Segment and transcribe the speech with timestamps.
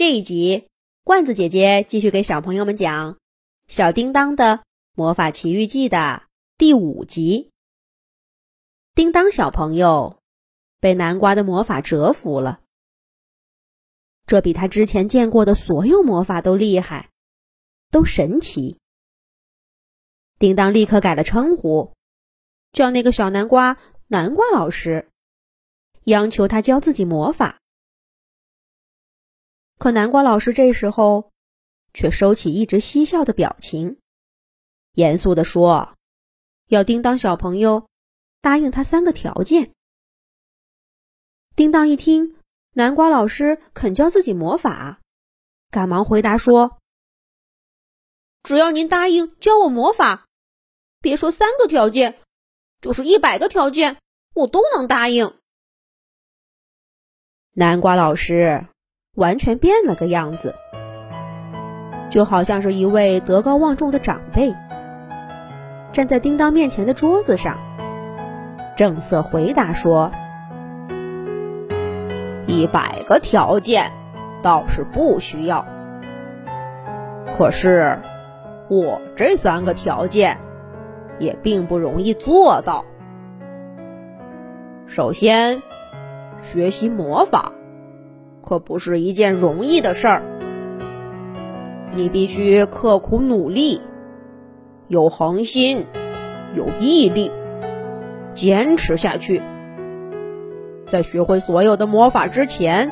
[0.00, 0.66] 这一集，
[1.04, 3.16] 罐子姐姐继续给小朋友们讲
[3.66, 6.22] 《小叮当的魔法奇遇记》的
[6.56, 7.50] 第五集。
[8.94, 10.22] 叮当小朋友
[10.80, 12.62] 被南瓜的魔法折服了，
[14.24, 17.10] 这比他之前见过的所有魔法都厉害，
[17.90, 18.78] 都神奇。
[20.38, 21.92] 叮当立刻改了称呼，
[22.72, 23.76] 叫那个小南瓜
[24.06, 25.10] 南瓜老师，
[26.04, 27.59] 央求他教自己魔法。
[29.80, 31.32] 可南瓜老师这时候
[31.94, 33.98] 却收起一直嬉笑的表情，
[34.92, 35.96] 严肃地说
[36.68, 37.88] ：“要叮当小朋友
[38.42, 39.72] 答应他三个条件。”
[41.56, 42.36] 叮当一听
[42.74, 45.00] 南瓜老师肯教自己魔法，
[45.70, 46.76] 赶忙回答说
[48.44, 50.26] ：“只要您答应教我魔法，
[51.00, 52.20] 别说三个条件，
[52.82, 53.96] 就是一百个条件，
[54.34, 55.40] 我都能答应。”
[57.56, 58.66] 南瓜老师。
[59.20, 60.54] 完全变了个样子，
[62.08, 64.54] 就好像是一位德高望重的长辈，
[65.92, 67.58] 站在叮当面前的桌子上，
[68.78, 70.10] 正色回答说
[72.48, 73.92] ：“一百个条件
[74.42, 75.66] 倒是不需要，
[77.36, 77.98] 可是
[78.70, 80.38] 我这三个条件
[81.18, 82.86] 也并不容易做到。
[84.86, 85.60] 首先，
[86.40, 87.52] 学习魔法。”
[88.42, 90.22] 可不是一件容易的事儿，
[91.94, 93.80] 你必须刻苦努力，
[94.88, 95.86] 有恒心，
[96.54, 97.30] 有毅力，
[98.34, 99.42] 坚持下去。
[100.86, 102.90] 在学会所有的魔法之前，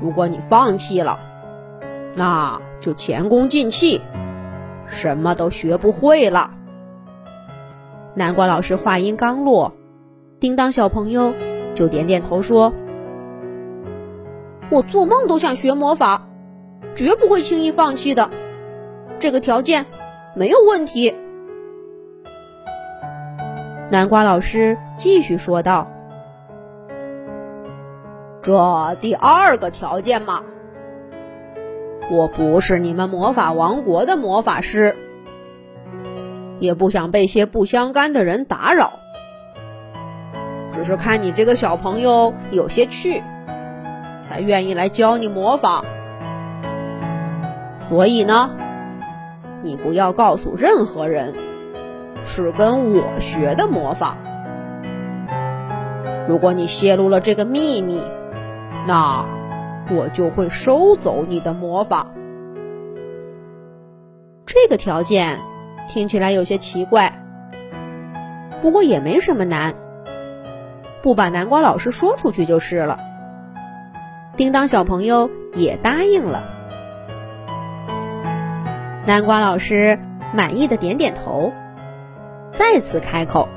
[0.00, 1.18] 如果你放弃了，
[2.14, 4.00] 那就前功尽弃，
[4.86, 6.52] 什么都学不会了。
[8.14, 9.72] 南瓜老师话音刚落，
[10.40, 11.32] 叮当小朋友
[11.74, 12.72] 就点点头说。
[14.70, 16.28] 我做梦都想学魔法，
[16.94, 18.30] 绝不会轻易放弃的。
[19.18, 19.86] 这个条件
[20.34, 21.14] 没有问题。
[23.90, 25.88] 南瓜老师继续说道
[28.42, 30.42] ：“这第二个条件嘛，
[32.10, 34.94] 我不是你们魔法王国的魔法师，
[36.58, 39.00] 也不想被些不相干的人打扰，
[40.70, 43.22] 只是看你这个小朋友有些趣。”
[44.28, 45.82] 才愿意来教你魔法，
[47.88, 48.50] 所以呢，
[49.62, 51.34] 你不要告诉任何人
[52.26, 54.18] 是跟我学的魔法。
[56.28, 58.02] 如果你泄露了这个秘密，
[58.86, 59.24] 那
[59.90, 62.08] 我就会收走你的魔法。
[64.44, 65.38] 这个条件
[65.88, 67.24] 听起来有些奇怪，
[68.60, 69.74] 不过也没什么难，
[71.00, 73.07] 不把南瓜老师说出去就是了。
[74.38, 76.44] 叮当小朋友也答应了。
[79.04, 79.98] 南瓜老师
[80.32, 81.52] 满意的点点头，
[82.52, 83.48] 再次开口：“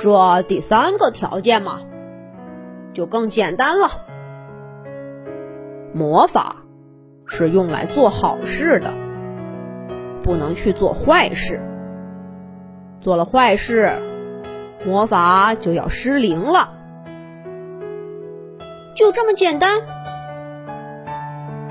[0.00, 1.82] 这第三个条件嘛，
[2.94, 3.88] 就更简单了。
[5.92, 6.56] 魔法
[7.26, 8.94] 是用来做好事的，
[10.22, 11.60] 不能去做坏事。
[13.02, 13.98] 做了坏事，
[14.86, 16.76] 魔法就要失灵了。”
[18.94, 19.80] 就这么简单。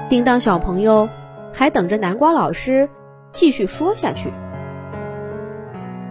[0.10, 1.08] 叮当小朋友
[1.54, 2.90] 还等着南瓜老师
[3.32, 4.32] 继续说下去，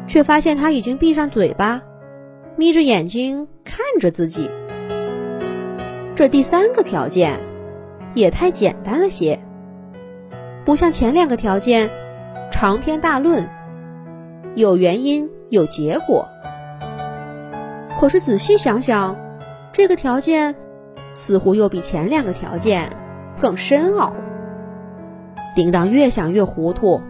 [0.07, 1.83] 却发现他已经闭上嘴巴，
[2.57, 4.51] 眯着眼睛看着自己。
[6.15, 7.41] 这第三个条件
[8.15, 9.39] 也太简单了些，
[10.65, 11.91] 不像前两个条件
[12.51, 13.49] 长篇大论，
[14.55, 16.29] 有原因有结果。
[17.99, 19.17] 可是仔细想想，
[19.73, 20.55] 这个条件。
[21.21, 22.89] 似乎又比前两个条件
[23.39, 24.15] 更深奥。
[25.55, 27.03] 叮当越想越糊涂，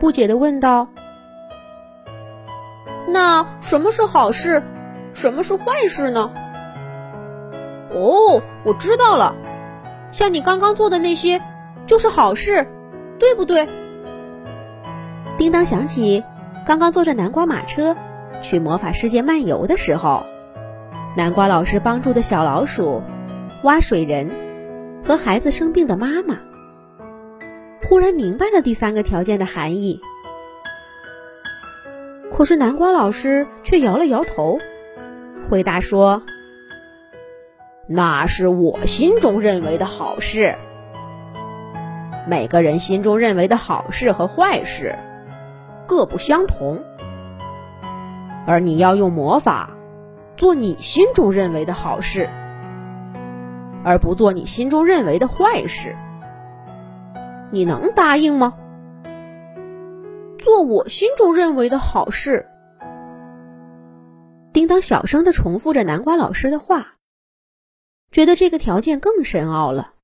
[0.00, 0.88] 不解地问道
[3.06, 4.64] ：“那什么是好事，
[5.14, 6.32] 什么是坏事呢？”
[7.94, 9.36] 哦，我知道了，
[10.10, 11.40] 像你刚刚做的那些
[11.86, 12.66] 就是好事，
[13.20, 13.68] 对不对？
[15.36, 16.24] 叮当想起
[16.66, 17.96] 刚刚坐着南瓜马车
[18.42, 20.26] 去魔法世界漫游的时候，
[21.16, 23.00] 南瓜老师帮助的小老鼠。
[23.64, 24.30] 挖水人
[25.04, 26.38] 和孩子生病的妈妈
[27.88, 30.00] 忽然明白了第三个条件的含义，
[32.30, 34.58] 可是南瓜老师却摇了摇头，
[35.48, 36.22] 回答说
[37.88, 40.54] ：“那是我心中认为的好事。
[42.28, 44.96] 每个人心中认为的好事和坏事
[45.86, 46.84] 各不相同，
[48.46, 49.70] 而你要用魔法
[50.36, 52.28] 做你心中认为的好事。”
[53.84, 55.96] 而不做你心中认为的坏事。
[57.50, 58.56] 你能答应吗？
[60.38, 62.46] 做我心中认为的好事。
[64.52, 66.96] 叮当小声的重复着南瓜老师的话，
[68.10, 69.94] 觉得这个条件更深奥了。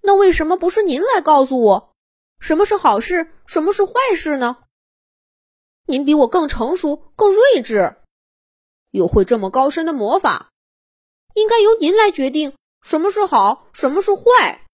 [0.00, 1.94] 那为什么不是您来告诉我，
[2.38, 4.58] 什么是好事，什么是坏事呢？
[5.86, 7.96] 您比我更成熟，更睿智，
[8.90, 10.51] 又会这么高深的魔法，
[11.34, 14.66] 应该由您来决定什么是好，什么是坏。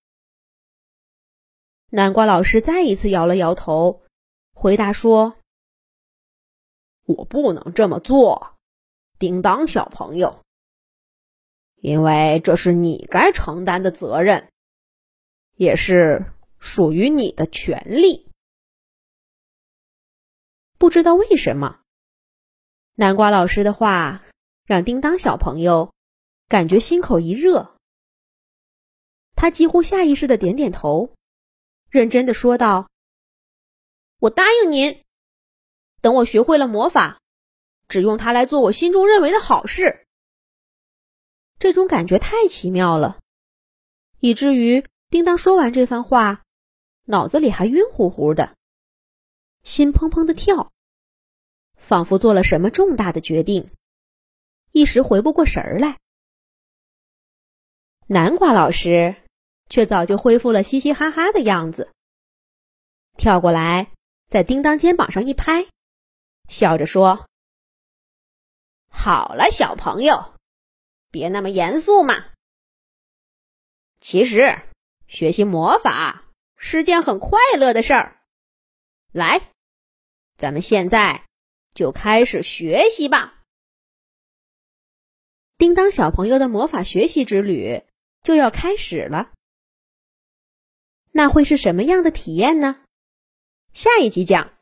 [1.91, 4.03] 南瓜老师再一次摇了摇头，
[4.53, 5.37] 回答说
[7.07, 8.57] ：“我不能这么做，
[9.19, 10.43] 叮当小朋友，
[11.77, 14.49] 因为这是你该承担的责任。”
[15.59, 16.25] 也是
[16.61, 18.29] 属于你的权利。
[20.79, 21.81] 不知道为什么，
[22.95, 24.23] 南瓜老师的话
[24.67, 25.93] 让叮当小朋友
[26.49, 27.77] 感觉心口一热。
[29.37, 31.15] 他几乎下意识的点点头，
[31.91, 32.91] 认真的说道
[34.19, 35.05] ：“我答应您，
[36.01, 37.21] 等我学会了魔法，
[37.87, 40.07] 只用它来做我心中认为的好事。”
[41.61, 43.21] 这种感觉太奇妙了，
[44.21, 44.85] 以至于。
[45.11, 46.45] 叮当说完这番话，
[47.05, 48.59] 脑子里还晕乎乎的，
[49.63, 50.71] 心砰砰的跳，
[51.79, 53.71] 仿佛做了什么重大的决定，
[54.71, 55.99] 一时回不过神儿来。
[58.11, 59.17] 南瓜老师
[59.69, 61.93] 却早就恢复了嘻嘻哈哈的样子，
[63.19, 63.93] 跳过来
[64.29, 65.67] 在叮当肩膀上一拍，
[66.49, 67.29] 笑着说
[68.89, 70.35] ：“好了，小朋友，
[71.11, 72.15] 别那么严肃嘛。
[74.01, 74.63] 其实……”
[75.07, 76.25] 学习魔法
[76.59, 78.21] 是件很快乐的事儿。
[79.11, 79.53] 来，
[80.37, 81.25] 咱们现在
[81.75, 83.43] 就开始学习吧。
[85.57, 87.83] 叮当小朋友的魔法学习之旅
[88.23, 89.33] 就要开始了。
[91.13, 92.85] 那会是什么样的体验呢？
[93.73, 94.58] 下一集讲。